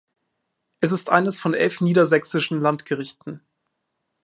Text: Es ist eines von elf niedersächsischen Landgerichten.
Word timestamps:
Es 0.79 0.91
ist 0.91 1.11
eines 1.11 1.39
von 1.39 1.53
elf 1.53 1.79
niedersächsischen 1.79 2.59
Landgerichten. 2.59 3.39